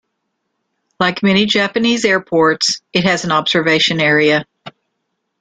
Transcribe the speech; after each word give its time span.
Like 0.99 1.21
many 1.21 1.45
Japanese 1.45 2.05
airports, 2.05 2.81
it 2.91 3.03
has 3.03 3.23
an 3.23 3.31
observation 3.31 4.01
area. 4.01 4.45